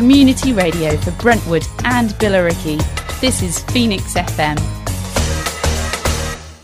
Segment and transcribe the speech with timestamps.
[0.00, 2.80] community radio for Brentwood and Billericay.
[3.20, 4.58] This is Phoenix FM.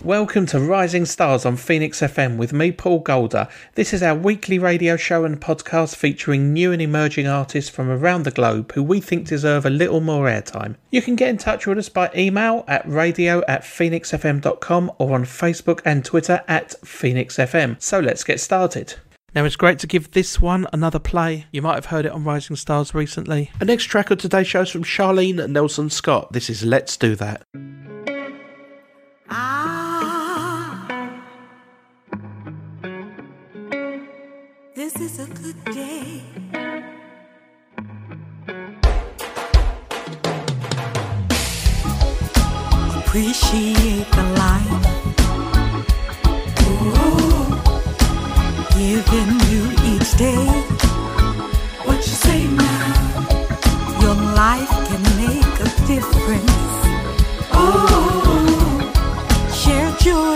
[0.02, 3.46] Welcome to Rising Stars on Phoenix FM with me, Paul Golder.
[3.74, 8.22] This is our weekly radio show and podcast featuring new and emerging artists from around
[8.22, 10.76] the globe who we think deserve a little more airtime.
[10.90, 15.24] You can get in touch with us by email at radio at phoenixfm.com or on
[15.24, 17.82] Facebook and Twitter at phoenixfm.
[17.82, 18.94] So let's get started.
[19.36, 21.44] Now it's great to give this one another play.
[21.52, 23.50] You might have heard it on Rising Stars recently.
[23.58, 26.32] The next track of today's show is from Charlene Nelson Scott.
[26.32, 27.42] This is Let's Do That.
[29.28, 30.88] Ah.
[34.74, 36.22] This is a good day.
[43.04, 44.95] Appreciate the life.
[48.78, 50.46] Giving you each day.
[51.86, 53.26] What you say now?
[54.02, 56.52] Your life can make a difference.
[57.52, 58.80] Oh,
[59.54, 60.35] share joy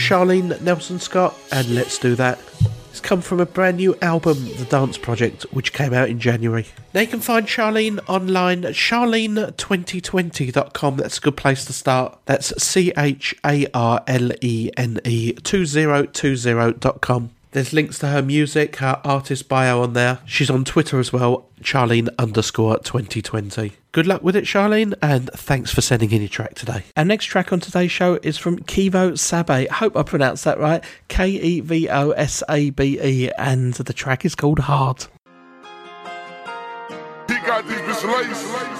[0.00, 2.38] Charlene Nelson Scott, and let's do that.
[2.90, 6.66] It's come from a brand new album, The Dance Project, which came out in January.
[6.94, 10.96] Now you can find Charlene online at charlene2020.com.
[10.96, 12.18] That's a good place to start.
[12.24, 17.30] That's C H A R L E N E 2020.com.
[17.52, 20.20] There's links to her music, her artist bio on there.
[20.24, 23.72] She's on Twitter as well, Charlene underscore 2020.
[23.90, 26.84] Good luck with it, Charlene, and thanks for sending in your track today.
[26.96, 29.68] Our next track on today's show is from Kevo Sabe.
[29.68, 30.84] Hope I pronounced that right.
[31.08, 35.06] K E V O S A B E, and the track is called Hard.
[37.26, 38.79] He got these.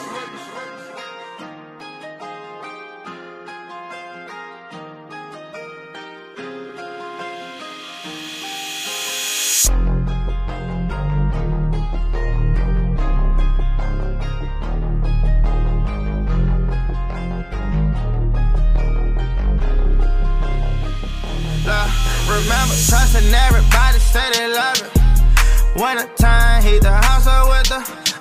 [22.41, 25.81] Remember trusting everybody, say they love it.
[25.81, 27.81] Winter time, heat the house up with the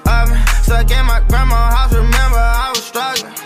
[0.10, 0.38] oven.
[0.64, 3.39] Stuck in my grandma's house, remember I was struggling.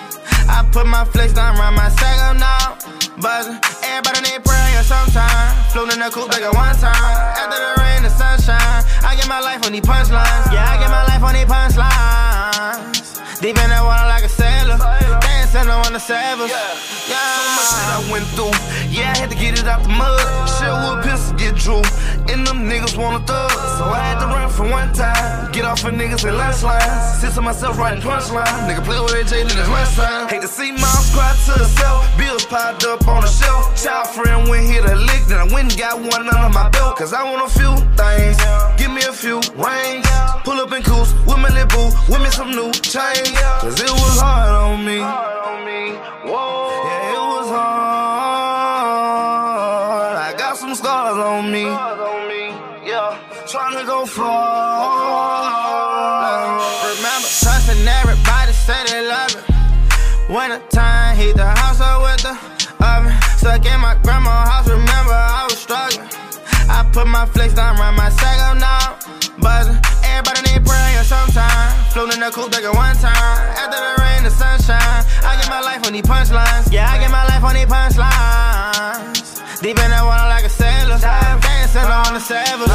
[0.49, 2.77] I put my flex down, run my sack up now.
[3.21, 5.55] Buzzing, everybody need prayer sometime.
[5.71, 6.93] Flew in the coupe like at one time.
[6.93, 8.83] After the rain, the sunshine.
[9.03, 10.51] I get my life on these punchlines.
[10.51, 13.41] Yeah, I get my life on these punchlines.
[13.41, 14.77] Deep in that water like a sailor.
[15.19, 16.49] Dancing on the sailors.
[16.49, 16.73] Yeah.
[17.11, 18.55] So much shit I went through.
[18.93, 20.21] Yeah, I had to get it out the mud.
[20.45, 21.81] Shit with pistol get drew.
[22.29, 23.49] And them niggas wanna thug.
[23.49, 25.51] So I had to run for one time.
[25.51, 27.17] Get off of niggas in lunch lines.
[27.17, 28.45] Sit to myself writing punchline.
[28.69, 30.29] Nigga play with AJ, then it's lunchtime.
[30.29, 32.05] Hate to see moms cry to herself.
[32.19, 33.73] Bills piled up on the shelf.
[33.81, 35.25] Child friend went hit a lick.
[35.25, 36.95] Then I went and got one under my belt.
[36.95, 38.37] Cause I want a few things.
[38.77, 40.05] Give me a few rings.
[40.45, 41.89] Pull up in coos with my lil boo.
[42.13, 43.33] With me some new chains.
[43.57, 45.01] Cause it was hard on me.
[45.01, 46.62] Yeah, it
[53.85, 55.63] go far.
[56.95, 59.43] Remember trusting everybody, say they love it.
[60.29, 62.31] Winter time, heat the house up with the
[62.83, 63.13] oven.
[63.37, 66.07] Stuck in my grandma's house, remember I was struggling.
[66.69, 68.95] I put my flex down, run my sack up now.
[69.39, 71.73] Buzzing, everybody need prayer sometime.
[71.91, 73.13] Flew in the coupe like at one time.
[73.59, 75.03] After the rain, the sunshine.
[75.27, 76.71] I get my life on these punchlines.
[76.71, 79.43] Yeah, I get my life on these punchlines.
[79.61, 80.97] Deep in that water like a sailor.
[80.99, 82.69] Dancing on the sailors.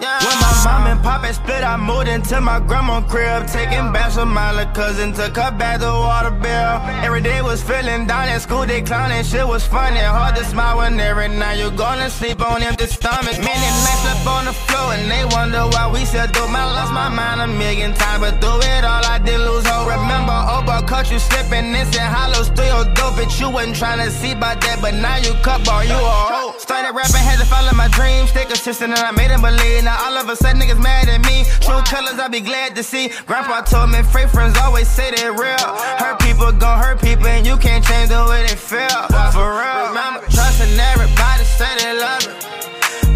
[0.00, 0.43] Yeah.
[0.64, 3.46] My mom and pop had split, I moved into my grandma's crib.
[3.48, 6.80] Taking baths with my little cousin, took her back to water bill.
[7.04, 9.24] Every day was feeling down at school, they clowning.
[9.24, 13.36] Shit was funny, hard to smile when every night you're gonna sleep on empty stomach.
[13.36, 16.40] Many nights up on the floor, and they wonder why we still do.
[16.40, 19.86] I lost my mind a million times, but through it all, I did lose hope.
[19.86, 23.14] Remember, Oba caught you slipping, and hollow still your dope.
[23.14, 26.14] Bitch, you wasn't trying to see about that, but now you cup ball, you a
[26.32, 26.54] hoe.
[26.58, 29.84] Started rapping, had to follow my dreams, stay consistent, and I made them believe.
[29.84, 31.44] Now all of a sudden, niggas mad at me.
[31.60, 33.10] True colors, I be glad to see.
[33.26, 35.68] Grandpa told me, fake friends always say they real.
[36.00, 39.00] Hurt people gon' hurt people, and you can't change the way they feel.
[39.32, 42.54] For real, remember, trusting everybody, say they love it.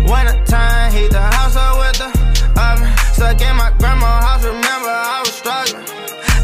[0.09, 2.09] Winter time, heat the house up with the
[2.57, 2.89] oven.
[3.13, 5.85] Stuck in my grandma's house, remember I was struggling.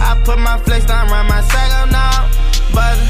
[0.05, 2.29] I put my flex down, run my sack up now.
[2.75, 3.09] Buzzing,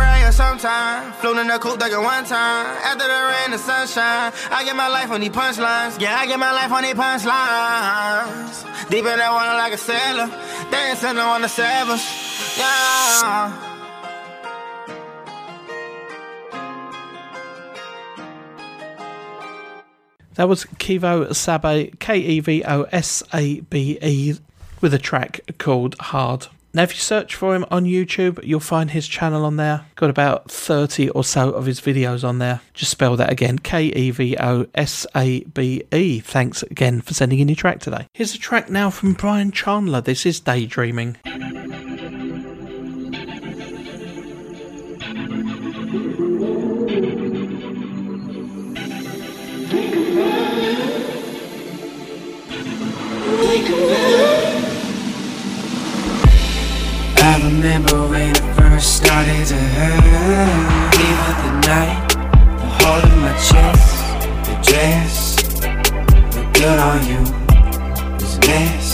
[0.00, 1.12] prayer sometime.
[1.20, 2.66] Flew in the coupe like one time.
[2.88, 4.32] After the rain, the sunshine.
[4.50, 6.00] I get my life on these punchlines.
[6.00, 8.54] Yeah, I get my life on these punchlines.
[8.88, 10.28] Deep in that water like a sailor.
[10.70, 12.04] Dancing on the sailors.
[12.58, 13.66] Yeah.
[20.36, 24.34] That was Kevo Sabe, K E V O S A B E,
[24.80, 26.46] with a track called Hard.
[26.72, 29.86] Now, if you search for him on YouTube, you'll find his channel on there.
[29.96, 32.60] Got about 30 or so of his videos on there.
[32.74, 36.20] Just spell that again K E V O S A B E.
[36.20, 38.06] Thanks again for sending in your track today.
[38.14, 40.00] Here's a track now from Brian Chandler.
[40.00, 41.16] This is Daydreaming.
[57.70, 60.94] Remember when it first started to hurt.
[61.06, 62.08] Even the night,
[62.58, 63.94] the hold in my chest,
[64.44, 65.36] the dress,
[66.34, 67.20] the good on you
[68.18, 68.88] was a mess.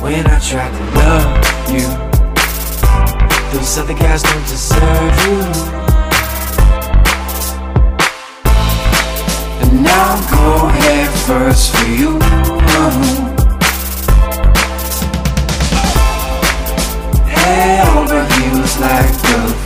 [0.00, 1.30] When I tried to love
[1.74, 1.88] you,
[3.52, 5.40] those other guys don't deserve you.
[9.62, 13.31] And now I'm go head first for you.
[17.44, 19.61] Head over heels like a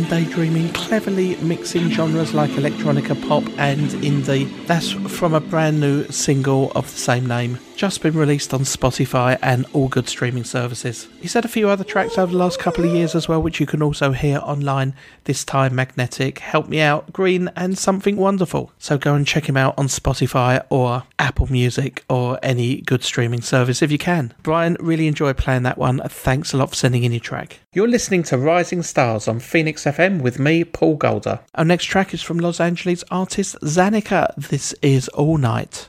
[0.00, 4.48] Chandler and Daydreaming, cleverly mixing genres like electronica, pop, and indie.
[4.68, 9.40] That's from a brand new single of the same name, just been released on Spotify
[9.42, 11.08] and all good streaming services.
[11.20, 13.58] He's had a few other tracks over the last couple of years as well, which
[13.58, 14.94] you can also hear online.
[15.24, 18.70] This time, Magnetic, Help Me Out, Green, and Something Wonderful.
[18.78, 23.42] So go and check him out on Spotify or Apple Music or any good streaming
[23.42, 24.32] service if you can.
[24.44, 26.00] Brian, really enjoyed playing that one.
[26.08, 27.58] Thanks a lot for sending in your track.
[27.72, 31.40] You're listening to Rising Stars on Phoenix FM with me, Paul Golder.
[31.54, 34.34] Our next track is from Los Angeles artist Xanika.
[34.36, 35.88] This is All Night.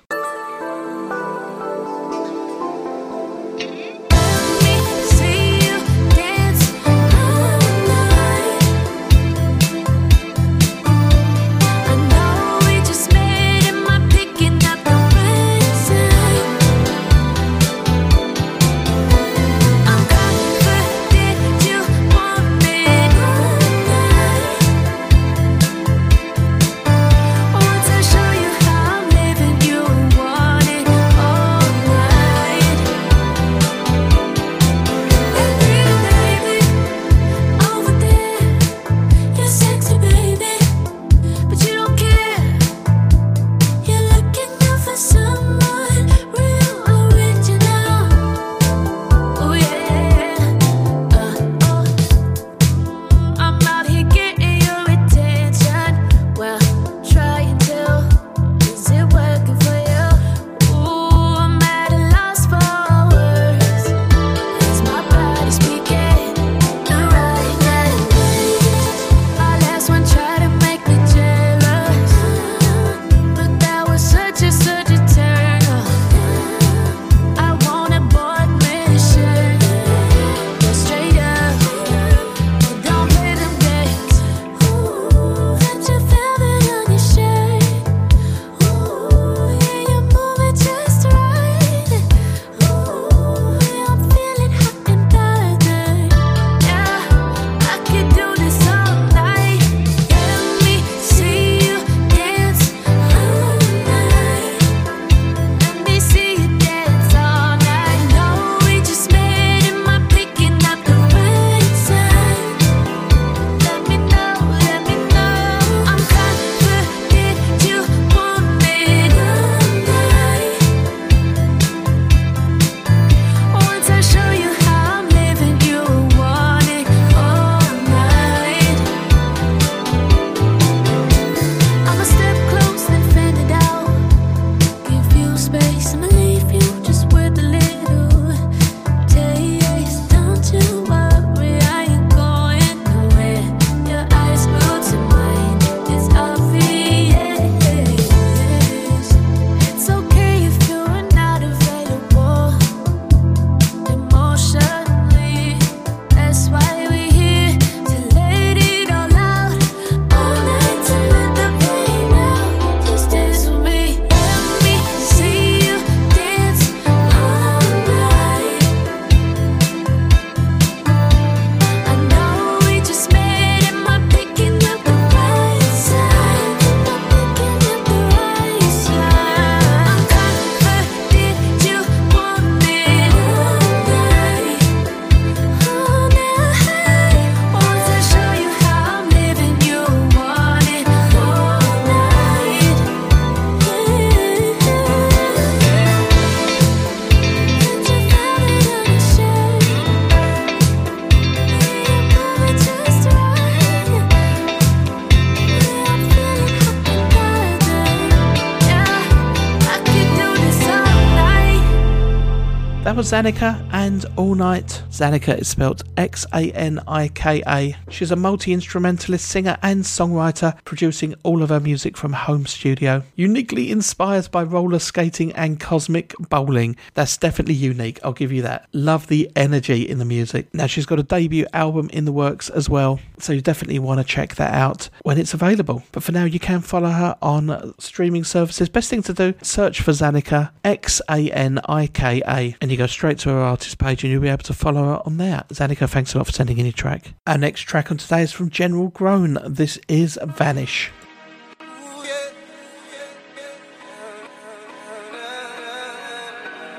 [212.92, 214.84] That was Xanika and All Night.
[214.90, 217.74] Xanika is spelled X A N I K A.
[217.90, 223.04] She's a multi instrumentalist, singer, and songwriter, producing all of her music from home studio.
[223.16, 226.76] Uniquely inspired by roller skating and cosmic bowling.
[226.94, 228.68] That's definitely unique, I'll give you that.
[228.74, 230.54] Love the energy in the music.
[230.54, 234.02] Now, she's got a debut album in the works as well, so you definitely want
[234.02, 235.82] to check that out when it's available.
[235.94, 238.68] But for now, you can follow her on streaming services.
[238.68, 242.81] Best thing to do, search for Xanika, X A N I K A, and you
[242.82, 245.44] go straight to her artist page and you'll be able to follow her on there.
[245.50, 247.14] Xanika, thanks a lot for sending in your track.
[247.28, 249.38] Our next track on today is from General Grown.
[249.46, 250.90] This is Vanish.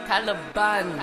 [0.09, 0.97] Caliban.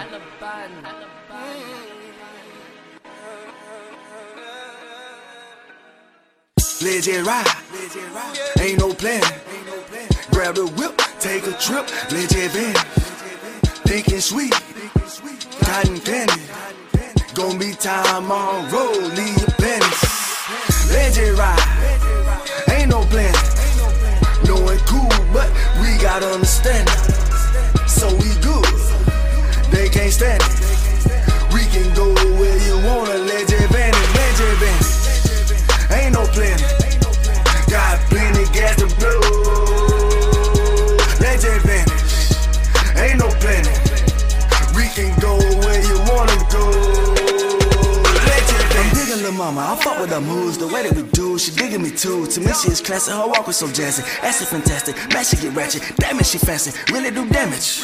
[6.82, 7.46] Let it ride.
[8.60, 9.22] Ain't no plan.
[10.32, 13.09] Grab the whip, take a trip, let it bend.
[13.90, 14.54] Pink and sweet,
[15.62, 16.00] cotton.
[17.34, 20.92] Gonna be time on road, leave your panties.
[20.92, 22.70] Let it ride.
[22.72, 23.34] Ain't no plan.
[24.46, 25.50] No it cool, but
[25.82, 26.88] we gotta understand.
[27.88, 28.64] So we good.
[29.72, 30.89] They can't stand it.
[49.50, 52.28] Mama, I fuck with her moves, the way that we do, she digging me too.
[52.28, 54.04] To me, she is classic, her walk was so jazzy.
[54.22, 55.82] Acid fantastic, man, she get ratchet.
[55.98, 57.82] Damn it, she fancy, really do damage.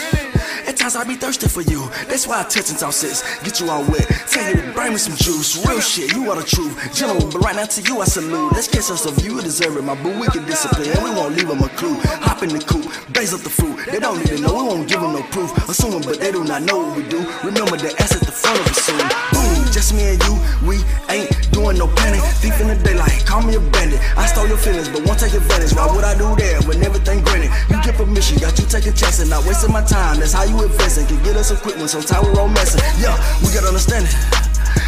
[0.67, 3.23] At times I be thirsty for you, that's why I touch and talk sis.
[3.43, 5.65] Get you all wet, tell you to bring me some juice.
[5.65, 6.75] Real shit, you are the truth.
[6.93, 8.53] General, but right now to you I salute.
[8.53, 10.19] Let's kiss us of you deserve it, my boo.
[10.19, 11.95] We can discipline, and we won't leave them a clue.
[12.25, 13.77] Hop in the coop, blaze up the fruit.
[13.91, 15.53] They don't need to know, we won't give them no proof.
[15.69, 17.21] Assuming, but they do not know what we do.
[17.45, 19.05] Remember the ass at the front of the soon.
[19.31, 20.33] Boom, just me and you,
[20.65, 20.81] we
[21.13, 22.21] ain't doing no planning.
[22.41, 24.01] Thief in the daylight, call me a bandit.
[24.17, 25.73] I stole your feelings, but won't take advantage.
[25.77, 27.53] Why would I do that when everything granted?
[27.69, 30.19] You get permission, got you taking chances, not wasting my time.
[30.33, 31.87] How you invest and can get us a one.
[31.87, 32.81] Sometimes we're romancing.
[32.97, 34.15] Yeah, we gotta understand it.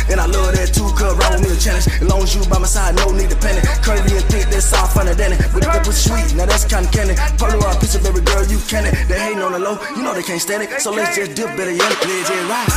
[0.09, 1.87] And I love that too, cuz with me a challenge.
[1.87, 3.63] As long as you by my side, no need to panic.
[3.83, 5.39] Curvy and thick, that's all funner than it.
[5.53, 7.15] But if it was sweet, now that's kinda candy.
[7.37, 8.95] Polaroid picture, baby girl, you can it.
[9.07, 10.81] They hating on the low, you know they can't stand it.
[10.81, 11.91] So let's just dip better, yet.
[12.07, 12.71] Let's just ride.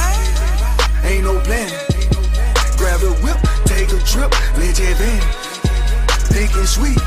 [1.07, 1.71] Ain't no plan.
[2.77, 5.23] Grab the whip, take a trip, let it bend.
[6.35, 6.99] Pink and sweet,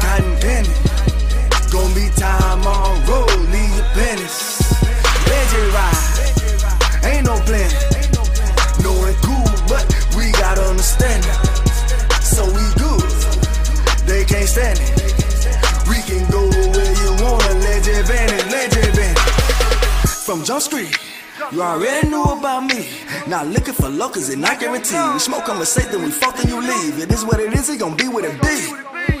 [0.00, 0.89] cotton candy.
[1.70, 4.58] Gonna be time on road, leave your panties.
[5.30, 6.10] Let it ride.
[7.04, 7.70] Ain't no plan.
[8.82, 12.22] No it cool, but we gotta understand it.
[12.22, 13.10] So we good.
[14.04, 14.90] They can't stand it.
[15.88, 17.54] We can go where you wanna,
[18.02, 20.10] vanish, let it vanish.
[20.26, 20.98] From Jump Street.
[21.52, 22.88] You already knew about me.
[23.28, 26.36] Not looking for locals, and I guarantee we smoke on the safe, then we fuck,
[26.36, 26.98] then you leave.
[26.98, 29.19] It is what it is, it gon' be what it be.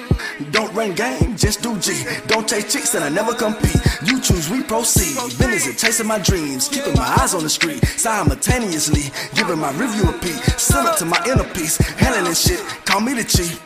[0.60, 2.04] Don't run game, just do G.
[2.26, 3.80] Don't chase chicks and I never compete.
[4.04, 5.16] You choose, we proceed.
[5.38, 7.82] Business is chasing my dreams, keeping my eyes on the street.
[7.96, 10.36] Simultaneously, giving my review a peek.
[10.60, 12.60] Still up to my inner peace, handling and shit.
[12.84, 13.56] Call me the chief.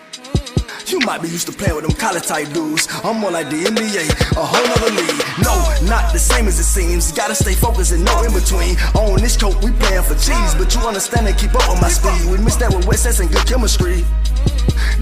[0.86, 2.86] You might be used to playing with them college type dudes.
[3.02, 5.18] I'm more like the NBA, a whole nother league.
[5.42, 5.50] No,
[5.90, 7.10] not the same as it seems.
[7.10, 8.78] Gotta stay focused and no in between.
[8.94, 11.88] On this coat, we playing for cheese, but you understand and keep up with my
[11.88, 12.30] speed.
[12.30, 14.04] We mix that with West and good chemistry.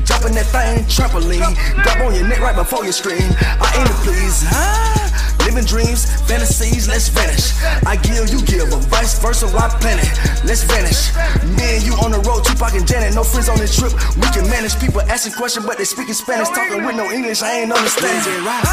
[0.04, 1.54] Jumping that thing, trampoline.
[1.82, 3.22] Grab on your neck right before you scream.
[3.40, 5.02] I aim to please, huh?
[5.44, 7.52] Living dreams, fantasies, let's vanish.
[7.84, 10.06] I give, you give, but vice versa, why planet?
[10.44, 11.10] Let's vanish.
[11.58, 13.92] Me and you on the road, Tupac and Janet, no friends on this trip.
[14.16, 17.42] We can manage people asking questions, but they speaking Spanish, talking with no English.
[17.42, 18.24] I ain't understand.
[18.46, 18.64] Right.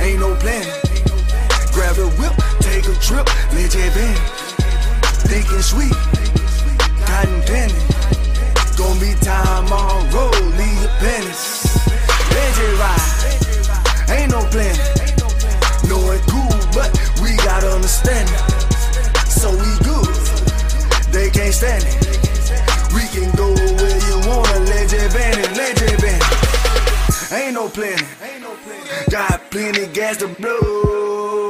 [0.00, 0.64] Ain't no plan.
[1.72, 3.26] Grab the whip, take a trip,
[3.56, 4.18] let it bend.
[5.26, 5.92] Thinking sweet,
[7.06, 7.93] cotton candy.
[8.76, 11.64] Gonna be time on road, leave your panties.
[12.34, 14.18] Let it ride.
[14.18, 14.76] Ain't no plan.
[15.88, 16.90] No it cool, but
[17.22, 19.30] we gotta understand it.
[19.30, 20.14] So we good.
[21.12, 21.96] They can't stand it.
[22.94, 27.32] We can go where you wanna, let it vanish, let it vanish.
[27.32, 27.98] Ain't no plan.
[29.10, 31.44] Got plenty gas to blow.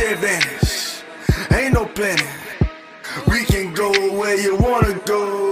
[0.00, 1.02] It vanish.
[1.50, 2.18] Ain't no plan.
[3.26, 5.47] We can go where you wanna go.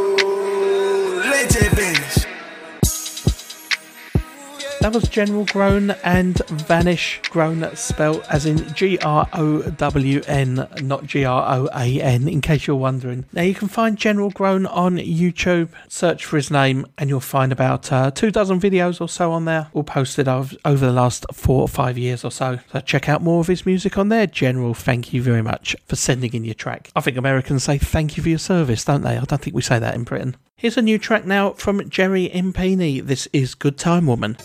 [4.87, 10.69] That was General Grown and Vanish, groan spelt as in G R O W N,
[10.81, 13.25] not G R O A N, in case you're wondering.
[13.33, 17.51] Now you can find General Grown on YouTube, search for his name, and you'll find
[17.51, 21.63] about uh, two dozen videos or so on there, all posted over the last four
[21.63, 22.61] or five years or so.
[22.71, 24.29] So check out more of his music on there.
[24.29, 26.93] General, thank you very much for sending in your track.
[26.95, 29.17] I think Americans say thank you for your service, don't they?
[29.17, 30.37] I don't think we say that in Britain.
[30.59, 33.05] Here's a new track now from Jerry Impini.
[33.05, 34.39] This is Good Time Woman.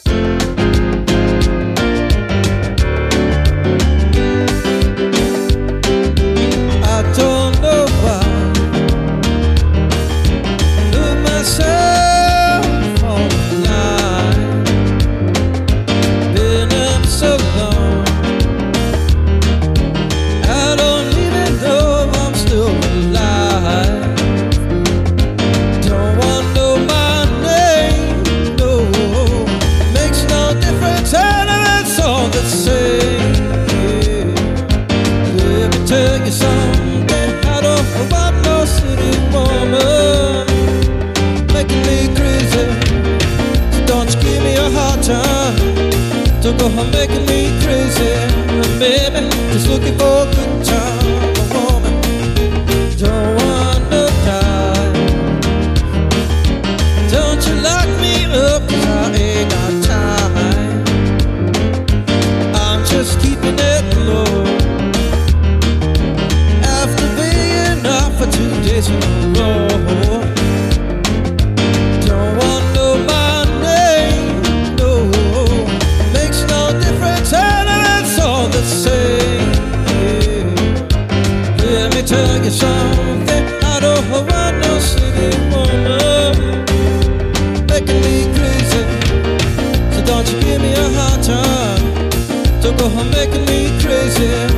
[94.21, 94.50] Crazy,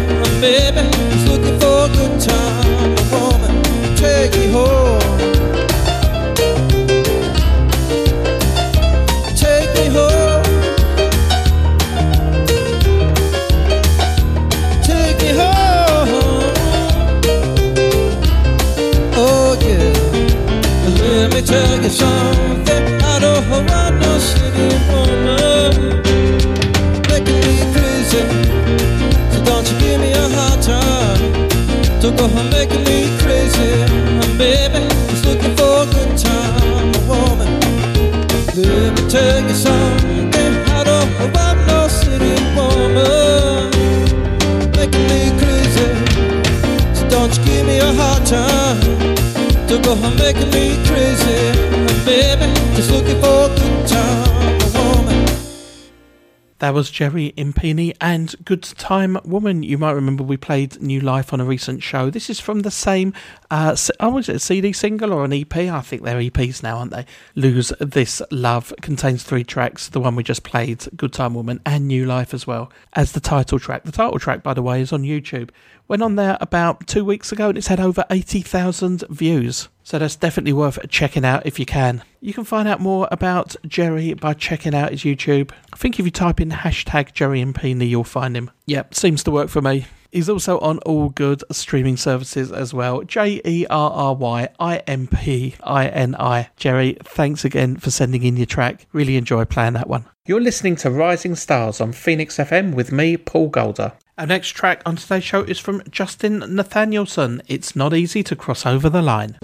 [56.74, 59.62] That was Jerry Impini and Good Time Woman.
[59.62, 62.10] You might remember we played New Life on a recent show.
[62.10, 63.14] This is from the same,
[63.52, 65.56] uh, oh, was it a CD single or an EP?
[65.56, 67.06] I think they're EPs now, aren't they?
[67.36, 69.88] Lose This Love contains three tracks.
[69.88, 73.20] The one we just played, Good Time Woman, and New Life as well, as the
[73.20, 73.84] title track.
[73.84, 75.52] The title track, by the way, is on YouTube.
[75.88, 79.69] Went on there about two weeks ago and it's had over 80,000 views.
[79.84, 82.04] So that's definitely worth checking out if you can.
[82.22, 85.52] You can find out more about Jerry by checking out his YouTube.
[85.74, 88.50] I think if you type in hashtag Jerry and you'll find him.
[88.65, 89.86] Yep, seems to work for me.
[90.13, 93.02] He's also on all good streaming services as well.
[93.02, 96.50] J E R R Y I M P I N I.
[96.56, 98.86] Jerry, thanks again for sending in your track.
[98.93, 100.06] Really enjoy playing that one.
[100.28, 103.93] You're listening to Rising Stars on Phoenix FM with me, Paul Golder.
[104.15, 107.41] Our next track on today's show is from Justin Nathanielson.
[107.47, 109.38] It's not easy to cross over the line.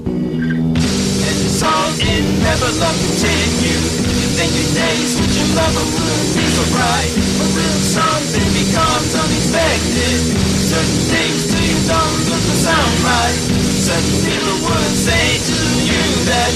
[10.70, 13.38] Certain things to you don't look or sound right.
[13.82, 16.54] Certain people would say to you that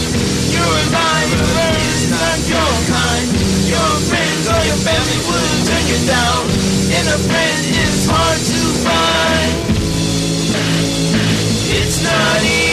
[0.54, 0.86] you're a
[1.82, 3.26] is not your kind.
[3.74, 8.62] Your friends or your family would turn you down, and a friend is hard to
[8.86, 9.56] find.
[11.76, 12.73] It's not easy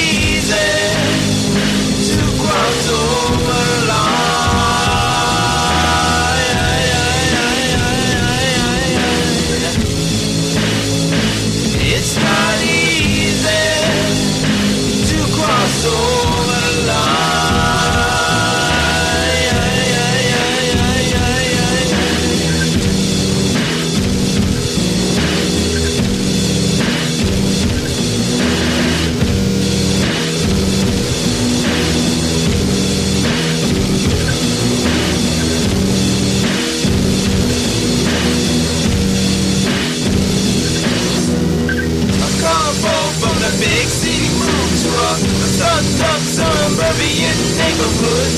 [45.80, 48.32] up suburban neighborhood.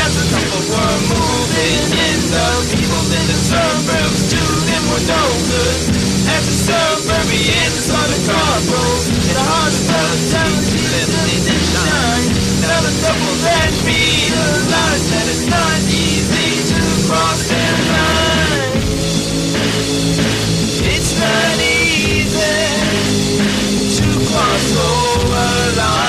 [0.00, 5.22] As the couple were moving in, the people in the suburbs to them were no
[5.44, 5.92] good.
[6.32, 8.56] As the suburbians saw the car
[9.12, 12.32] in the heart of the town, living in shine.
[12.64, 18.72] Now the couple that realized that it's not easy to cross their line.
[20.96, 22.56] It's not easy
[24.00, 26.05] to cross over line.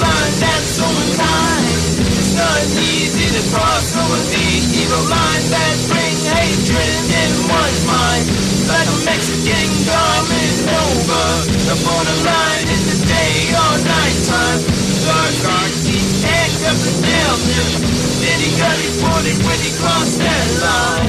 [0.00, 1.64] Line that's over time.
[2.18, 4.46] It's not easy to cross over the
[4.76, 5.04] evil
[5.50, 8.24] that bring hatred in one's mind.
[8.68, 9.68] Like a Mexican
[11.84, 14.60] borderline in the day or night time.
[15.04, 15.34] Dark
[18.80, 18.90] he
[19.44, 21.08] when he crossed that line.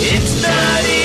[0.00, 0.97] It's not easy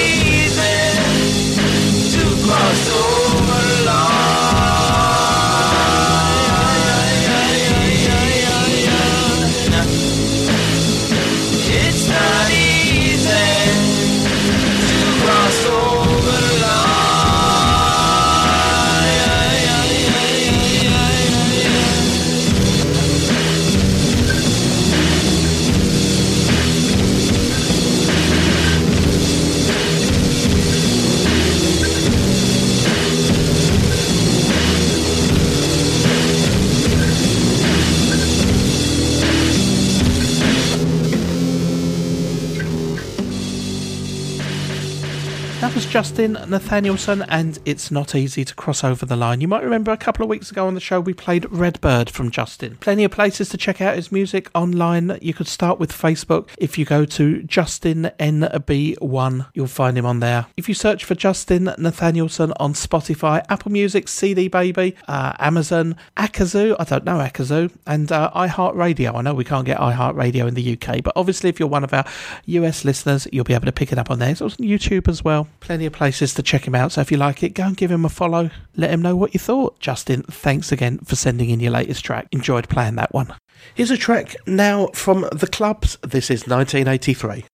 [45.73, 49.41] Was Justin Nathanielson, and it's not easy to cross over the line.
[49.41, 52.29] You might remember a couple of weeks ago on the show we played Redbird from
[52.29, 52.77] Justin.
[52.79, 55.17] Plenty of places to check out his music online.
[55.19, 56.49] You could start with Facebook.
[56.59, 60.45] If you go to Justin NB1, you'll find him on there.
[60.57, 66.75] If you search for Justin Nathanielson on Spotify, Apple Music, CD Baby, uh, Amazon, Akazoo,
[66.77, 69.15] I don't know Akazoo, and uh, iHeartRadio.
[69.15, 71.95] I know we can't get iHeartRadio in the UK, but obviously if you're one of
[71.95, 72.05] our
[72.45, 74.29] US listeners, you'll be able to pick it up on there.
[74.29, 75.47] It's also on YouTube as well.
[75.63, 76.91] Plenty of places to check him out.
[76.91, 78.49] So if you like it, go and give him a follow.
[78.75, 79.79] Let him know what you thought.
[79.79, 82.27] Justin, thanks again for sending in your latest track.
[82.33, 83.33] Enjoyed playing that one.
[83.73, 85.97] Here's a track now from the clubs.
[86.01, 87.45] This is 1983.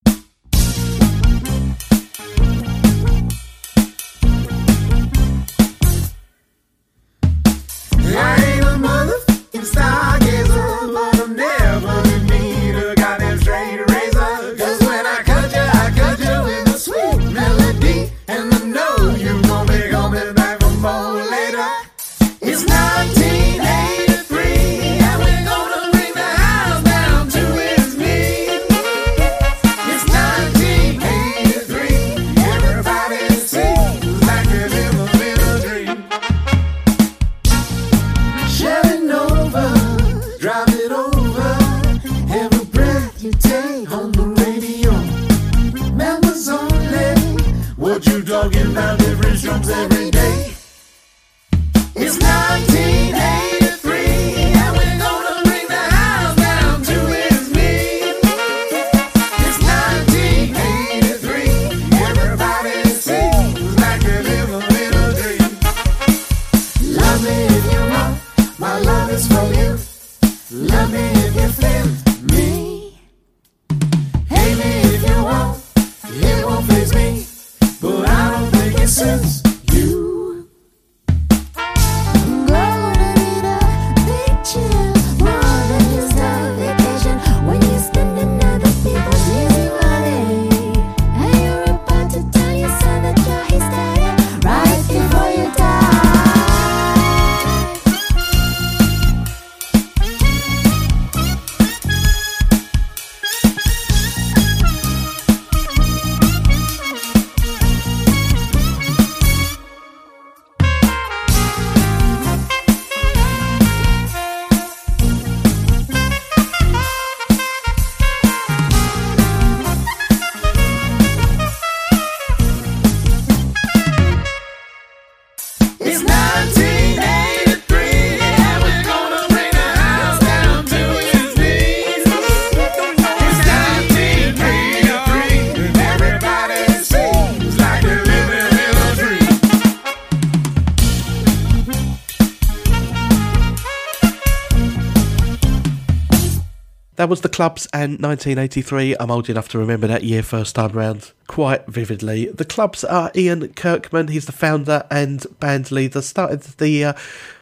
[147.19, 148.95] Was the clubs and 1983.
[148.97, 152.27] I'm old enough to remember that year first time round quite vividly.
[152.27, 154.08] The clubs are Ian Kirkman.
[154.08, 156.01] He's the founder and band leader.
[156.01, 156.93] Started the uh,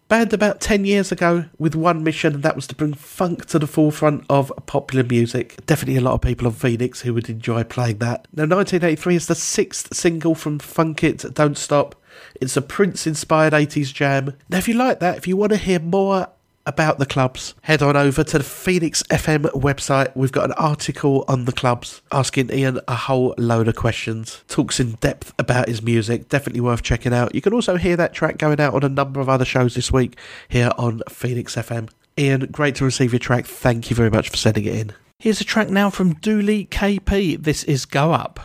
[0.08, 3.60] band about 10 years ago with one mission, and that was to bring funk to
[3.60, 5.64] the forefront of popular music.
[5.68, 8.28] Definitely a lot of people on Phoenix who would enjoy playing that.
[8.34, 11.94] Now, 1983 is the sixth single from Funk It, Don't Stop.
[12.42, 14.34] It's a Prince inspired 80s jam.
[14.50, 16.30] Now, if you like that, if you want to hear more
[16.68, 20.16] about the clubs, head on over to the Phoenix FM website.
[20.16, 24.44] We've got an article on the clubs asking Ian a whole load of questions.
[24.48, 26.30] Talks in depth about his music.
[26.30, 27.34] Definitely worth checking out.
[27.34, 29.92] You can also hear that track going out on a number of other shows this
[29.92, 30.18] week
[30.50, 31.90] here on Phoenix FM.
[32.20, 33.46] Ian, great to receive your track.
[33.46, 34.94] Thank you very much for sending it in.
[35.20, 37.42] Here's a track now from Dooley KP.
[37.42, 38.40] This is Go Up.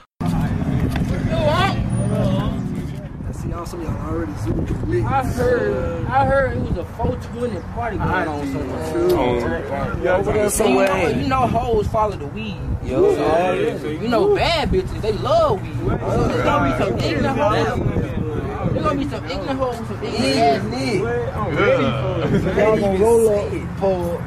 [4.42, 9.98] I heard, I heard it was a 420 party going on somewhere.
[10.02, 12.56] Yo, what else So, you, know, you know, hoes follow the weed.
[12.82, 14.00] Yo, So, yeah.
[14.02, 15.76] you know, bad bitches, they love weed.
[15.76, 18.72] So there's gonna be some ignorant hoes.
[18.72, 22.56] There's gonna be some ignorant hoes with some ignorant ass niggas.
[22.56, 24.20] Y'all gonna roll up, pull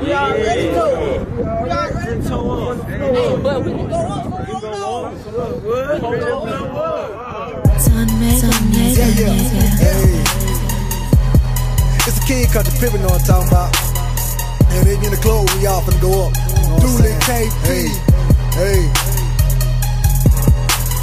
[0.00, 1.26] We already know.
[1.62, 2.72] We already know.
[2.84, 4.24] Hey, but we can go up.
[4.24, 5.12] We can go up.
[5.62, 6.64] We can go up.
[8.74, 9.38] Yeah, yeah.
[9.78, 10.18] Hey.
[12.10, 13.70] It's a kid country pimpin' know what I'm talking about.
[14.74, 16.34] And then in the club, we all finna go up.
[16.82, 17.54] Dooley KP.
[17.62, 17.86] Hey.
[18.58, 18.82] hey.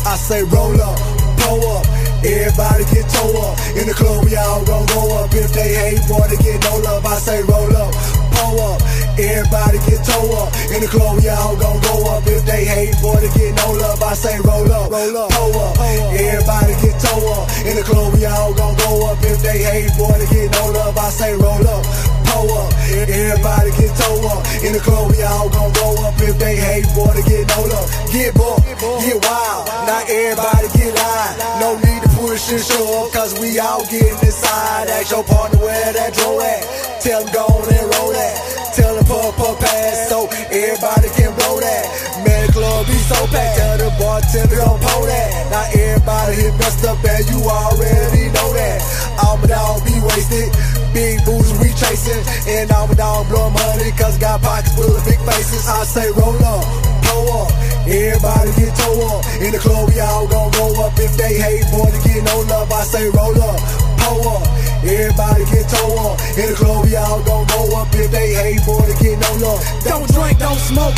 [0.04, 1.00] I say roll up,
[1.40, 1.88] pull up.
[2.28, 3.56] Everybody get toe up.
[3.80, 5.32] In the club, we all gon' go up.
[5.32, 7.06] If they hate, boy, they get no love.
[7.06, 7.96] I say roll up,
[8.36, 8.82] pull up.
[9.20, 10.50] Everybody get toe up.
[10.72, 12.24] In the club, we all gon' go up.
[12.26, 14.02] If they hate, boy, they get no love.
[14.02, 15.76] I say roll up, roll up, pull up.
[16.16, 17.46] Everybody get toe up.
[17.68, 19.20] In the club, we all gon' go up.
[19.22, 20.98] If they hate, boy, they get no love.
[20.98, 21.84] I say roll up,
[22.32, 22.72] pull up.
[22.88, 24.42] Everybody get toe up.
[24.64, 26.16] In the club, we all gon' go up.
[26.22, 27.88] If they hate, boy, they get no love.
[28.16, 29.68] Get bored, get wild.
[29.92, 31.60] Not everybody get high.
[31.60, 34.88] No need to push and show up, cause we all getting inside.
[34.88, 36.91] Ask your partner where that draw at.
[37.02, 38.34] Tell them go on and roll that.
[38.78, 41.84] Tell them pull up pass so everybody can blow that.
[42.22, 43.58] Man, the club be so packed.
[43.58, 45.30] Tell the bartender don't pull that.
[45.50, 48.78] Now everybody here messed up and you already know that.
[49.18, 50.54] All my dog be wasted.
[50.94, 52.22] Big boots we chasing.
[52.46, 55.66] And all my dog blow money cause got pockets full of big faces.
[55.66, 56.62] I say roll up,
[57.02, 57.50] pull up.
[57.88, 59.26] Everybody get toe up.
[59.42, 60.94] In the club we all gon' go up.
[60.98, 62.72] If they hate, boy, they get no love.
[62.72, 63.58] I say roll up,
[63.98, 64.46] pull up.
[64.86, 66.22] Everybody get toe up.
[66.38, 67.90] In the club we all gon' go up.
[67.94, 69.62] If they hate, boy, they get no love.
[69.84, 70.94] Don't drink, don't smoke.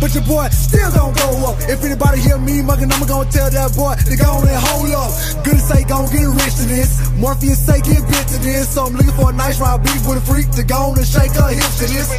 [0.00, 1.58] But your boy still gon' go up.
[1.66, 4.94] If anybody hear me mugging, I'ma gon' tell that boy to go on and hold
[4.94, 5.10] up.
[5.42, 7.02] Good say gon' get rich to this.
[7.18, 8.70] Morpheus say get bit to this.
[8.70, 11.06] So I'm looking for a nice ride beat with a freak to go on and
[11.06, 12.14] shake her hips to this.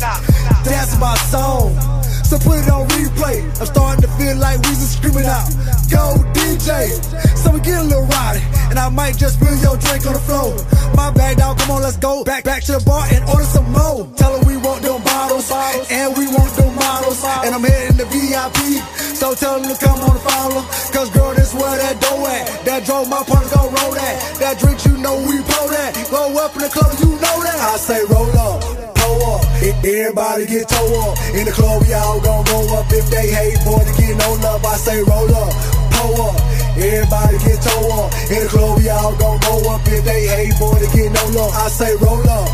[0.67, 1.71] That's my song.
[2.27, 3.41] So put it on replay.
[3.59, 5.47] I'm starting to feel like we just screaming out.
[5.89, 6.91] Go DJ.
[7.39, 8.43] So we get a little rowdy.
[8.69, 10.53] And I might just spill your drink on the floor.
[10.93, 12.23] My bag down, come on, let's go.
[12.23, 14.05] Back back to the bar and order some more.
[14.19, 15.49] Tell her we want them bottles.
[15.89, 16.78] And we want them
[17.45, 18.81] And I'm heading to VIP.
[19.13, 20.61] So tell them to come on and follow.
[20.89, 22.65] Cause girl, this where that dough at.
[22.65, 24.15] That drove my partner gon' roll that.
[24.39, 25.93] That drink, you know we pro that.
[26.09, 27.59] Go up in the club, you know that.
[27.61, 29.41] I say roll up pull up.
[29.61, 31.17] Everybody get toe up.
[31.33, 32.85] In the club, we all gon' go up.
[32.89, 34.65] If they hate, boy, they get no love.
[34.65, 35.51] I say roll up,
[35.93, 36.35] pull up.
[36.77, 38.09] Everybody get toe up.
[38.29, 39.81] In the club, we all gon' go up.
[39.85, 41.53] If they hate, boy, they get no love.
[41.53, 42.47] I say roll up,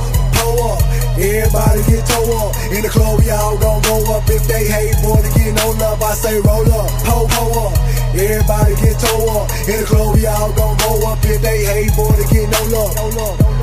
[0.45, 0.79] pull up.
[1.17, 2.53] Everybody get toe up.
[2.69, 4.29] In the club, we all gon' go up.
[4.29, 7.73] If they hate, boy, to get no love, I say roll up, pull, pull up.
[8.13, 9.49] Everybody get toe up.
[9.67, 11.19] In the club, we all gon' go up.
[11.23, 12.45] If they hate, boy, to get.
[12.45, 12.95] No love.
[12.95, 13.55] No love.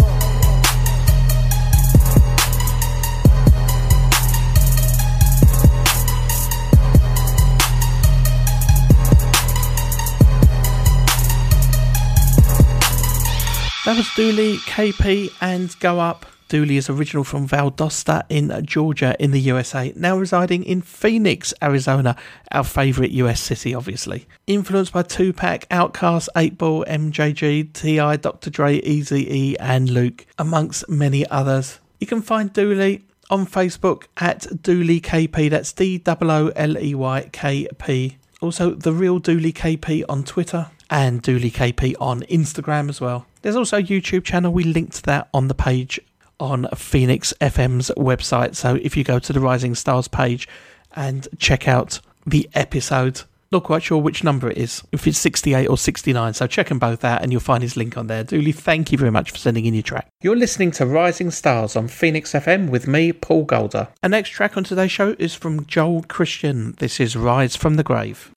[13.85, 16.32] That was Dooley, KP, and Go Up.
[16.53, 22.15] Dooley is original from Valdosta in Georgia in the USA, now residing in Phoenix, Arizona,
[22.51, 24.27] our favourite US city, obviously.
[24.47, 28.51] Influenced by Tupac, Outkast, 8 Ball, MJG, T.I., Dr.
[28.51, 31.81] Dre, Eazy-E, and Luke, amongst many others.
[32.01, 36.95] You can find Dooley on Facebook at Dooley KP, that's D O O L E
[36.95, 38.19] Y K P.
[38.43, 43.25] Also, The Real Dooley KP on Twitter and Dooley KP on Instagram as well.
[43.41, 44.53] There's also a YouTube channel.
[44.53, 45.99] We linked that on the page
[46.43, 48.57] on Phoenix FM's website.
[48.57, 50.49] So if you go to the Rising Stars page
[50.97, 53.23] and check out the episode,
[53.53, 56.35] not quite sure which number it is, if it's 68 or 69.
[56.35, 58.25] So check them both out and you'll find his link on there.
[58.25, 60.09] Dooley, thank you very much for sending in your track.
[60.21, 63.89] You're listening to Rising Stars on Phoenix FM with me, Paul Golder.
[64.03, 66.73] Our next track on today's show is from Joel Christian.
[66.79, 68.33] This is Rise from the Grave.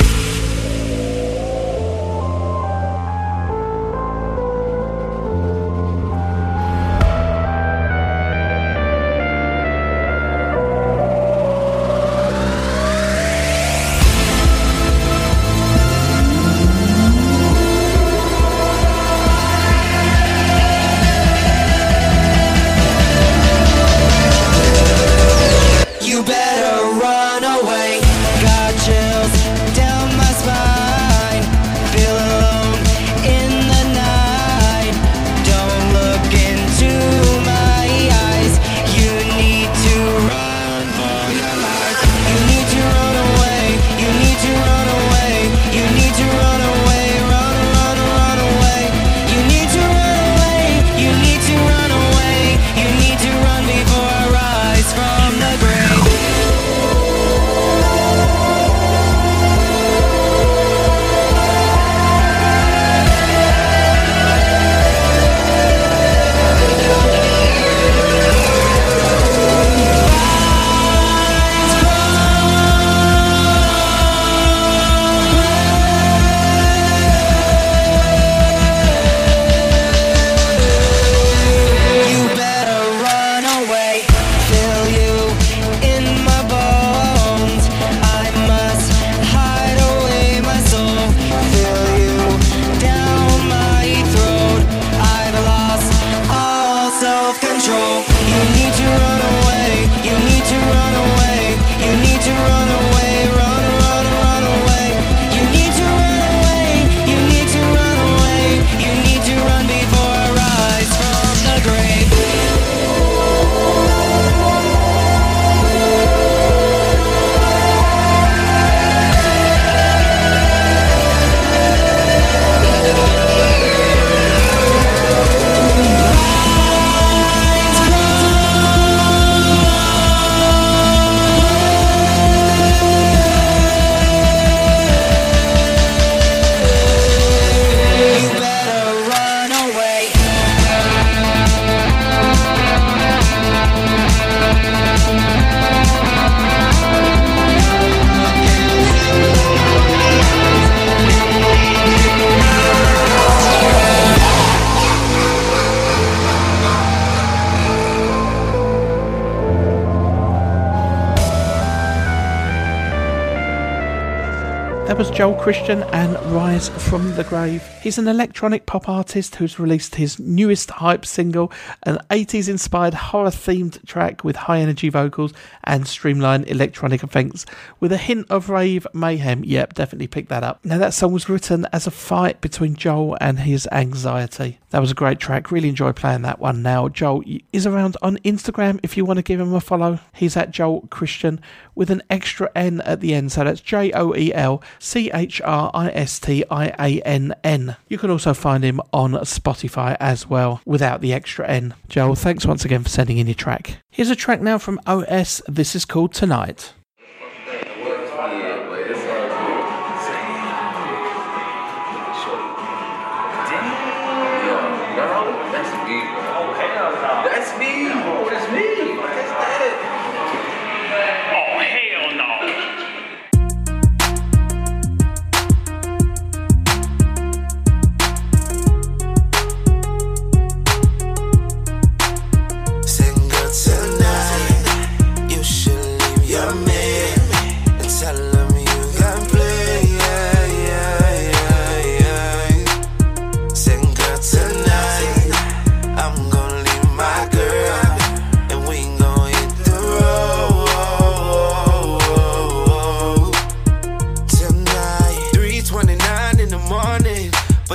[165.46, 167.62] Christian and Rise from the Grave.
[167.84, 171.52] He's an electronic pop artist who's released his newest hype single,
[171.84, 175.34] an 80s inspired horror themed track with high energy vocals
[175.66, 177.46] and streamlined electronic effects
[177.80, 179.44] with a hint of rave mayhem.
[179.44, 180.64] Yep, definitely pick that up.
[180.64, 184.60] Now, that song was written as a fight between Joel and his anxiety.
[184.70, 185.52] That was a great track.
[185.52, 186.62] Really enjoy playing that one.
[186.62, 190.00] Now, Joel is around on Instagram if you want to give him a follow.
[190.14, 191.40] He's at Joel Christian
[191.76, 193.32] with an extra N at the end.
[193.32, 197.34] So that's J O E L C H R I S T I A N
[197.44, 197.76] N.
[197.88, 201.74] You can also find him on Spotify as well without the extra N.
[201.88, 203.78] Joel, thanks once again for sending in your track.
[203.96, 205.42] Here's a track now from OS.
[205.48, 206.74] This is called Tonight.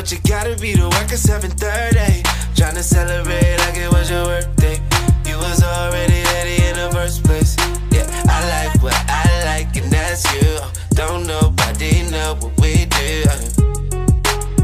[0.00, 2.22] But you gotta be to work at 7:30.
[2.54, 4.80] Tryna celebrate like it was your birthday.
[5.28, 7.54] You was already ready in the first place.
[7.92, 10.58] Yeah, I like what I like, and that's you.
[10.94, 13.24] Don't nobody know what we do.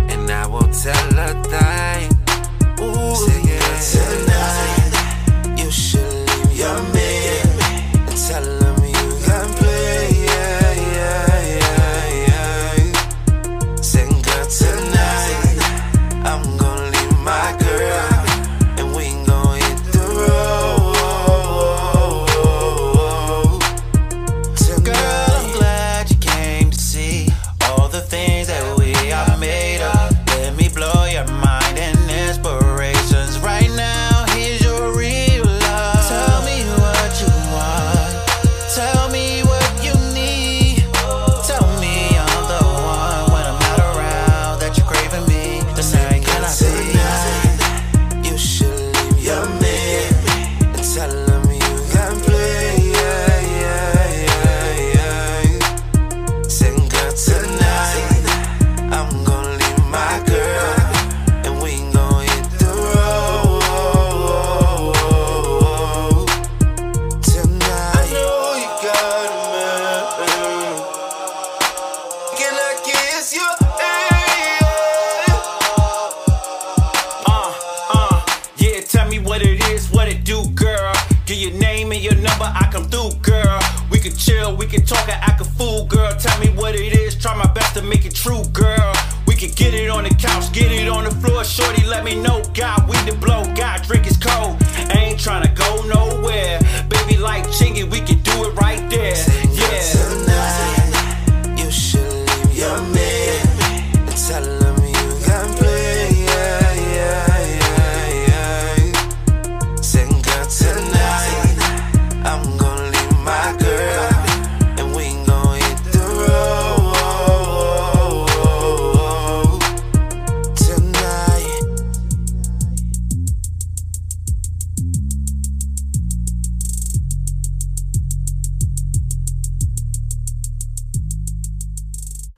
[0.08, 2.08] And I won't tell a thing.
[2.80, 4.25] Ooh, Say it,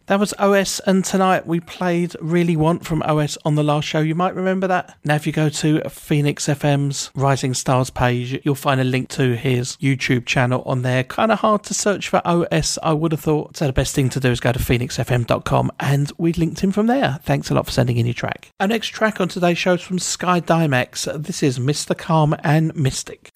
[0.09, 4.01] That was OS, and tonight we played Really Want from OS on the last show.
[4.01, 4.97] You might remember that.
[5.05, 9.37] Now, if you go to Phoenix FM's Rising Stars page, you'll find a link to
[9.37, 11.05] his YouTube channel on there.
[11.05, 13.59] Kind of hard to search for OS, I would have thought.
[13.59, 16.87] So, the best thing to do is go to phoenixfm.com, and we linked him from
[16.87, 17.21] there.
[17.23, 18.51] Thanks a lot for sending in your track.
[18.61, 21.23] Our next track on today's show is from Sky Dimex.
[21.23, 21.95] This is Mr.
[21.95, 23.31] Calm and Mystic.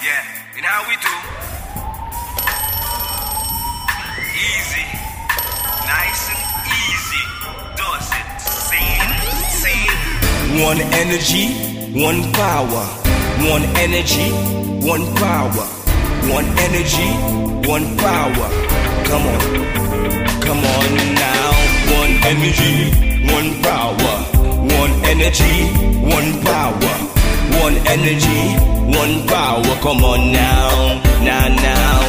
[0.00, 1.65] Yeah, you know how we do.
[10.58, 11.52] One energy,
[11.92, 12.84] one power.
[13.52, 14.30] One energy,
[14.86, 15.66] one power.
[16.32, 17.10] One energy,
[17.68, 18.48] one power.
[19.04, 19.40] Come on,
[20.40, 21.52] come on now.
[22.00, 22.88] One energy,
[23.36, 24.16] one power.
[24.80, 25.68] One energy,
[26.08, 26.94] one power.
[27.60, 28.56] One energy,
[28.96, 29.76] one power.
[29.82, 32.00] Come on now, now, now.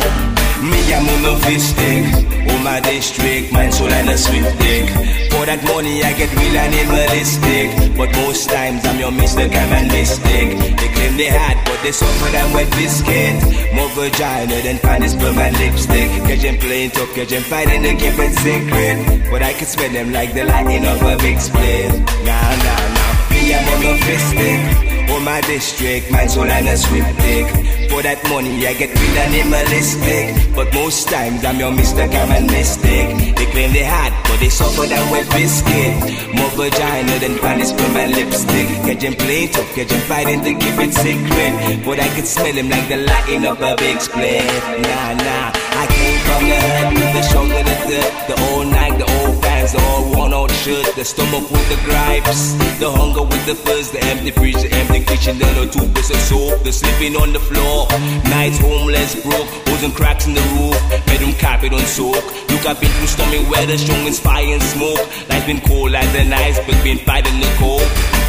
[0.63, 2.46] Me, I'm monovistic.
[2.63, 4.89] My district, mine soul and a sweet dick.
[5.31, 7.95] For that money, I get real and animalistic.
[7.95, 9.49] But most times, I'm your a mystic.
[9.53, 13.37] They claim they had, but they suffer than wet biscuit.
[13.73, 16.09] More vagina than finest sperm and lipstick.
[16.27, 19.31] Catch them playing tough, catch them fighting, they keep it secret.
[19.31, 21.93] But I can smell them like the lightning of a big split.
[22.25, 23.13] Nah, nah, nah.
[23.31, 25.06] Me, I'm monovistic.
[25.17, 27.49] Oh, my district, my soul and a sweet dick.
[27.89, 30.53] For that money, I get real animalistic.
[30.53, 33.33] But most times, I'm your I'm a mystic.
[33.33, 36.37] They claim they had, but they suffer that wet biscuit.
[36.37, 38.69] More vagina than finest sperm and lipstick.
[38.85, 41.81] Catch them playing tough, catch them fighting to keep it secret.
[41.81, 44.45] But I could smell them like the lightning of a big split.
[44.85, 45.49] Nah, nah,
[45.81, 49.46] I came from the hood with the shoulder, the dirt, the old night, the old
[49.73, 53.91] the all worn out shirt, the stomach with the gripes, the hunger with the fuzz,
[53.91, 57.39] the empty fridge, the empty kitchen, the no toothpaste and soap, the sleeping on the
[57.39, 57.87] floor,
[58.29, 62.23] nights homeless, broke, holes and cracks in the roof, bedroom carpet on soak.
[62.49, 65.01] Look, I've been through stormy weather, strong as fire and smoke.
[65.29, 67.87] Life's been cold as the ice, but been fighting the cold.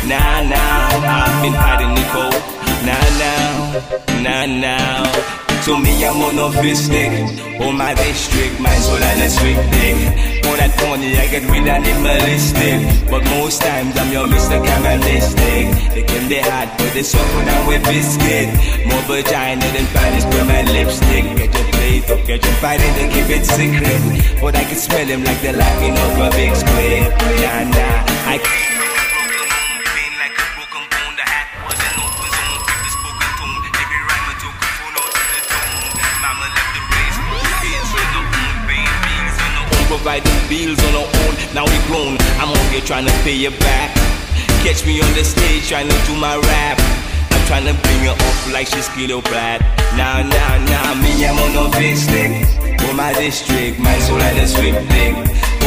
[0.08, 2.40] Nah, nah, I've been fighting the cold.
[2.88, 5.27] Nah, nah, nah, nah.
[5.68, 7.60] So me, I'm monovistic.
[7.60, 10.00] Oh, my district, my soul and a sweet dick.
[10.40, 12.80] For that money, I get real animalistic.
[13.12, 14.64] But most times, I'm your Mr.
[14.64, 15.68] Camalistic.
[15.92, 18.48] They claim they hot, but they suffer down with biscuit.
[18.88, 21.36] More vagina than finest sperm my lipstick.
[21.36, 24.40] Get your plate up, get your fighting to keep it secret.
[24.40, 27.12] But I can smell them like the lightning of a big split.
[27.44, 28.40] Nah, nah, I
[39.98, 41.34] providing bills on our own.
[41.54, 43.94] Now we grown, I'm on here trying to pay you back.
[44.62, 46.78] Catch me on the stage trying to do my rap.
[47.34, 49.60] I'm trying to bring her up like she's kilo plat.
[49.98, 52.46] Nah, nah, nah, me, I'm on a big stick.
[52.80, 55.14] For my district, my soul and a sweet dick.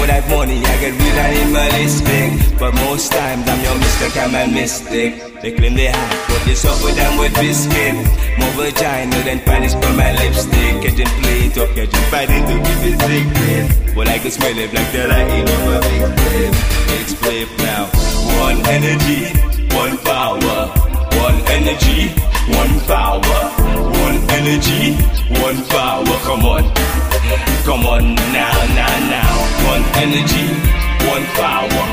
[0.02, 2.58] For that money, I get real animalistic.
[2.58, 5.14] But most times, I'm your mystic, I'm a mystic.
[5.46, 7.94] They claim they have, but they suffer them with biscuit.
[8.42, 10.82] More vagina than finest for my lipstick.
[10.82, 13.94] Catching plate up, catching fighting to keep it secret.
[13.94, 16.50] But I can smell it like the lightning of a big.
[16.90, 17.86] Big flip now.
[18.42, 19.30] One energy,
[19.78, 20.66] one power.
[21.22, 22.10] One energy,
[22.58, 23.38] one power.
[24.02, 24.98] One energy,
[25.46, 26.18] one power.
[26.26, 27.01] Come on.
[27.64, 29.34] Come on now, now, now.
[29.72, 30.48] One energy,
[31.08, 31.84] one power.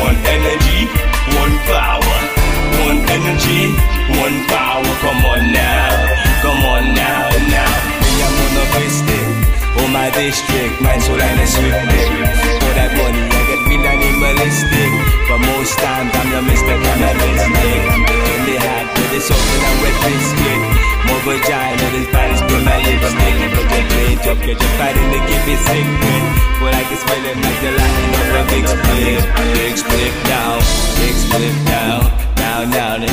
[0.00, 0.80] One energy,
[1.36, 2.16] one power.
[2.88, 3.62] One energy,
[4.16, 4.90] one power.
[5.04, 5.90] Come on now.
[6.40, 7.72] Come on now, now.
[8.00, 9.26] Me, I'm monovistic.
[9.76, 12.10] Oh, my district, my soul and a sweet dick.
[12.64, 14.90] For that money, I get real animalistic.
[15.28, 16.74] But most times, I'm your Mr.
[16.80, 17.80] Cannabistic.
[18.32, 20.79] In the hat, with the soap and a wet biscuit.
[21.06, 23.34] More vagina than Spanish for my lipstick.
[23.70, 26.22] They play it up, get you fighting to keep it secret.
[26.60, 29.22] But I can smell it like the lightning of a big split.
[29.56, 30.58] Big split down,
[31.00, 31.54] big split.
[31.64, 31.96] Now,
[32.36, 33.06] now, now, now,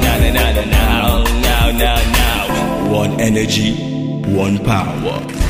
[0.00, 2.92] now, now, now, now, now, now, now.
[2.92, 3.72] One energy,
[4.24, 5.43] one power.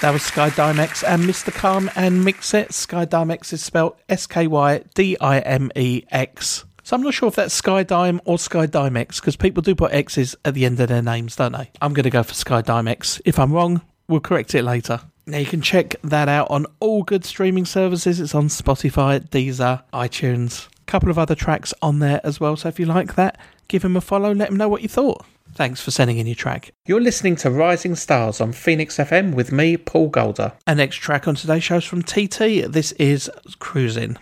[0.00, 1.52] That was Sky Dimex and Mr.
[1.52, 2.72] Calm and Mix It.
[2.72, 6.64] Sky Dimex is spelled S K Y D I M E X.
[6.82, 9.92] So I'm not sure if that's Sky Dime or Sky Dimex because people do put
[9.92, 11.70] X's at the end of their names, don't they?
[11.82, 13.20] I'm going to go for Sky Dimex.
[13.26, 15.00] If I'm wrong, we'll correct it later.
[15.26, 18.20] Now you can check that out on all good streaming services.
[18.20, 20.66] It's on Spotify, Deezer, iTunes.
[20.66, 22.56] A couple of other tracks on there as well.
[22.56, 23.38] So if you like that,
[23.70, 24.34] give him a follow.
[24.34, 25.24] Let him know what you thought.
[25.54, 26.72] Thanks for sending in your track.
[26.86, 30.52] You're listening to Rising Stars on Phoenix FM with me, Paul Golder.
[30.66, 32.70] Our next track on today's show is from TT.
[32.70, 34.16] This is Cruising.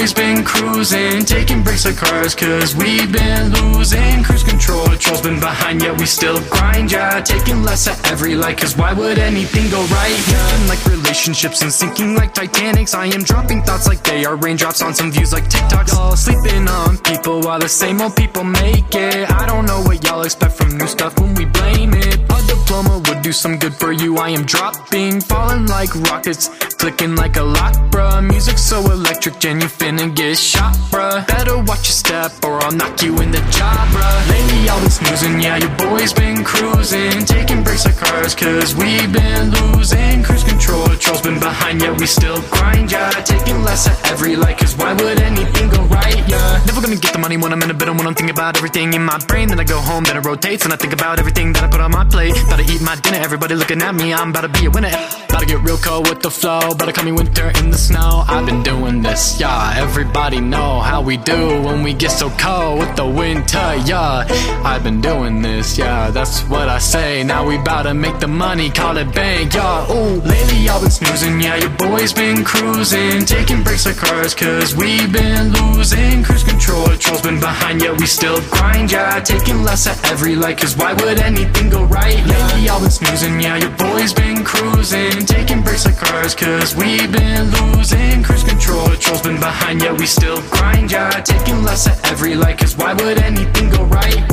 [0.00, 5.38] Your been cruising Taking breaks like cars, cause we've been losing Cruise control, trolls been
[5.38, 7.20] behind, yet we still grind, yeah.
[7.20, 11.72] Taking less at every light, cause why would anything go right, yeah Like relationships and
[11.72, 12.94] sinking like Titanics.
[12.94, 15.92] I am dropping thoughts like they are raindrops on some views like TikToks.
[15.92, 19.30] Y'all sleeping on people while the same old people make it.
[19.30, 22.14] I don't know what y'all expect from new stuff when we blame it.
[22.14, 26.48] A diploma would do some good for you, I am dropping Falling like rockets,
[26.80, 28.26] clicking like a lock, bruh.
[28.26, 31.26] Music so electric, Jen, you finna get shot, bruh.
[31.26, 34.30] Better watch your step or I'll knock you in the jaw, bruh.
[34.30, 37.26] Lately y'all been snoozing, yeah, your boy's been cruising.
[37.26, 40.22] Taking breaks like cars, cause we've been losing.
[40.22, 43.10] Cruise control, trolls been behind, yet we still grind, yeah.
[43.28, 46.64] Taking less at every light, cause why would anything go right, yeah?
[46.64, 48.56] Never gonna get the money when I'm in a bit and when I'm thinking about
[48.56, 49.48] everything in my brain.
[49.48, 51.82] Then I go home, then it rotates, and I think about everything that I put
[51.82, 52.32] on my plate.
[52.48, 54.88] Gotta eat my dinner, everybody looking at me, I'm about to be a winner.
[55.28, 57.76] About to get real cold with the flow, about to call me winter in the
[57.76, 58.22] snow.
[58.28, 62.80] I've been doing this, yeah, everybody know how we do When we get so cold
[62.80, 64.26] with the winter, yeah.
[64.64, 67.24] I've been doing this, yeah, that's what I say.
[67.24, 69.90] Now we bout to make the money, call it bank, yeah.
[69.90, 74.76] Ooh, lately y'all been snoozing, yeah, your boy's been cruising Taking breaks like cars, cause
[74.76, 79.18] we've been losing Cruise control, trolls been behind, yeah, we still grind, yeah.
[79.20, 83.40] Taking less at every light, cause why would anything go right, Lately y'all been snoozing,
[83.40, 88.86] yeah, your boy's been cruising Taking breaks like cars, cause we've been losing Cruise control,
[88.96, 92.92] trolls been behind, yeah, we still grind, yeah Taking less at every light, cause why
[92.92, 94.26] would anything go right?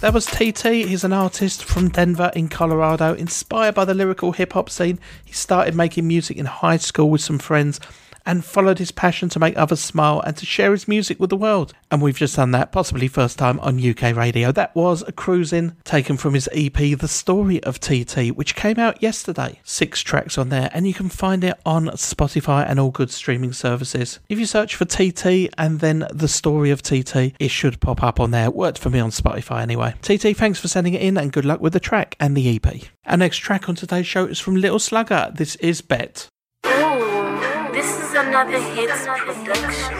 [0.00, 0.88] That was TT.
[0.88, 3.14] He's an artist from Denver in Colorado.
[3.14, 7.20] Inspired by the lyrical hip hop scene, he started making music in high school with
[7.20, 7.78] some friends
[8.24, 11.36] and followed his passion to make others smile and to share his music with the
[11.36, 11.72] world.
[11.90, 14.52] And we've just done that, possibly first time on UK radio.
[14.52, 19.02] That was a cruising taken from his EP, The Story of TT, which came out
[19.02, 19.60] yesterday.
[19.64, 23.52] Six tracks on there, and you can find it on Spotify and all good streaming
[23.52, 24.20] services.
[24.28, 28.20] If you search for TT and then The Story of TT, it should pop up
[28.20, 28.46] on there.
[28.46, 29.94] It worked for me on Spotify anyway.
[30.02, 32.82] TT, thanks for sending it in and good luck with the track and the EP.
[33.06, 35.32] Our next track on today's show is from Little Slugger.
[35.34, 36.28] This is Bet.
[37.72, 39.94] This is another hits production.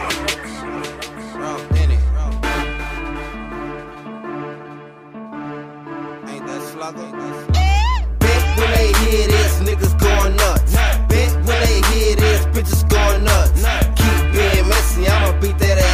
[8.19, 10.73] Bet when they hear this, niggas going nuts.
[11.09, 13.63] Bet when they hear this, bitches going nuts.
[13.95, 15.92] Keep being messy, I'ma beat that ass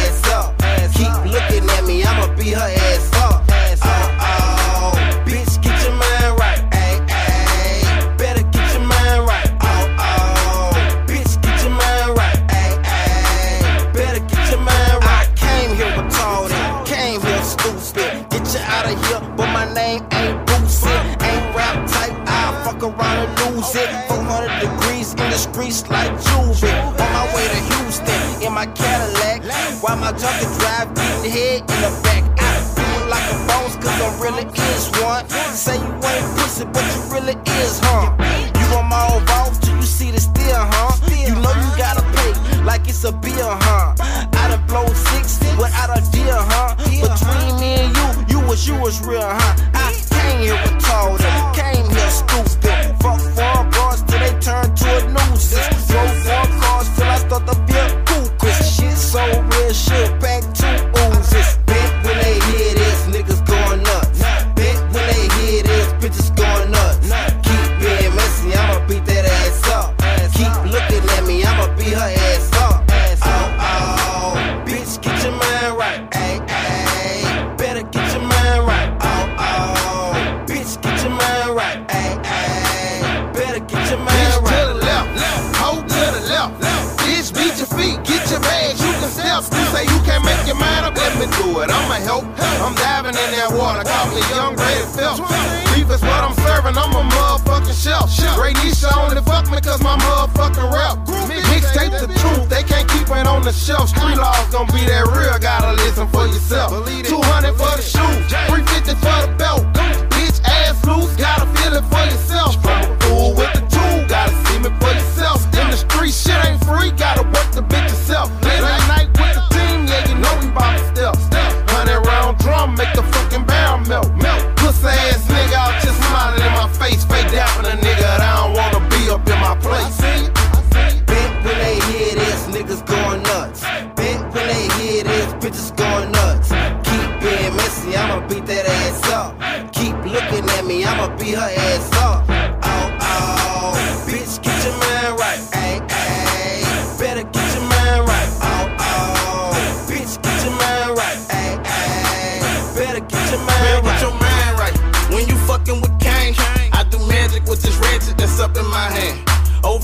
[23.74, 24.08] around and lose it.
[24.08, 26.72] 400 degrees in the streets like Juvie.
[27.00, 29.42] On my way to Houston in my Cadillac.
[29.82, 32.24] While my junkie drive, beating the head in the back.
[32.38, 35.28] I feel like a boss, cause I really is one.
[35.54, 38.14] Say you ain't pussy, but you really is, huh?
[38.58, 40.96] You on my own boss till you see the steel, huh?
[41.10, 43.94] You know you gotta pay like it's a bill, huh?
[44.00, 46.74] I done blow six without a deal, huh?
[46.76, 49.69] Between me and you, you was you was real, huh?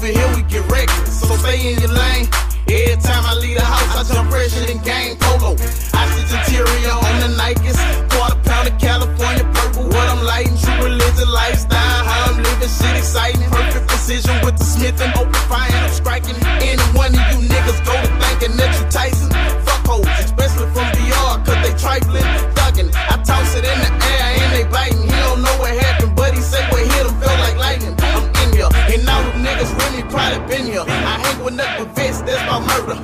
[0.06, 2.30] Over here we get reckless, so stay in your lane.
[2.70, 5.58] Every time I leave the house, I jump fresher than game polo.
[5.58, 7.74] I sit interior on the Nikes,
[8.14, 9.82] quarter pound of California purple.
[9.90, 13.50] What I'm lighting, true religion lifestyle, how I'm living, shit exciting.
[13.50, 15.90] Perfect precision with the Smith and open fire, I'm
[32.82, 32.94] murder.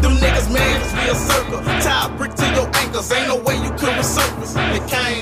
[0.00, 1.58] Them niggas man, just be a circle.
[1.80, 4.54] Tie a brick to your ankles, ain't no way you could resurface.
[4.54, 5.18] Nigga.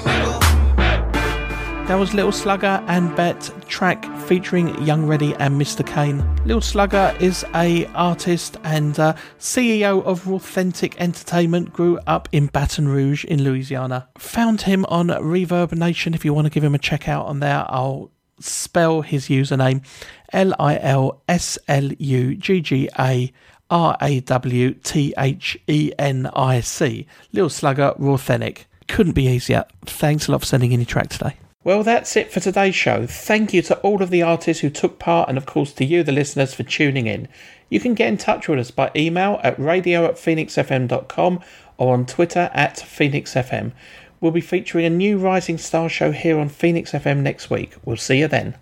[1.87, 5.87] That was Little Slugger and Bet track featuring Young Ready and Mr.
[5.87, 6.19] Kane.
[6.45, 11.73] Little Slugger is a artist and uh, CEO of Authentic Entertainment.
[11.73, 14.09] Grew up in Baton Rouge in Louisiana.
[14.19, 16.13] Found him on Reverb Nation.
[16.13, 18.11] If you want to give him a check out on there, I'll
[18.41, 19.85] spell his username
[20.33, 23.33] L I L S L U G G A
[23.71, 27.07] R A W T H E N I C.
[27.33, 28.67] Little Slugger, Authentic.
[28.89, 29.65] Couldn't be easier.
[29.85, 31.37] Thanks a lot for sending in your track today.
[31.65, 33.09] Well, that's it for today's show.
[33.09, 36.05] Thank you to all of the artists who took part, and of course to you,
[36.05, 37.27] the listeners, for tuning in.
[37.69, 41.41] You can get in touch with us by email at radio at phoenixfm.com
[41.77, 43.73] or on Twitter at phoenixfm.
[44.21, 47.75] We'll be featuring a new Rising Star show here on Phoenix FM next week.
[47.85, 48.57] We'll see you then.